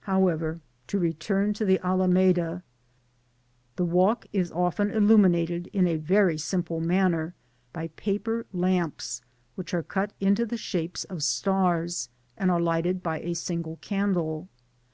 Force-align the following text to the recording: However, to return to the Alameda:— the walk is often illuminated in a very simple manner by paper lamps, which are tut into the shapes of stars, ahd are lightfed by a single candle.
However, 0.00 0.62
to 0.86 0.98
return 0.98 1.52
to 1.52 1.66
the 1.66 1.78
Alameda:— 1.84 2.62
the 3.76 3.84
walk 3.84 4.26
is 4.32 4.50
often 4.50 4.90
illuminated 4.90 5.66
in 5.74 5.86
a 5.86 5.98
very 5.98 6.38
simple 6.38 6.80
manner 6.80 7.34
by 7.74 7.88
paper 7.88 8.46
lamps, 8.54 9.20
which 9.56 9.74
are 9.74 9.82
tut 9.82 10.14
into 10.20 10.46
the 10.46 10.56
shapes 10.56 11.04
of 11.04 11.22
stars, 11.22 12.08
ahd 12.40 12.48
are 12.48 12.60
lightfed 12.60 13.02
by 13.02 13.20
a 13.20 13.34
single 13.34 13.76
candle. 13.82 14.48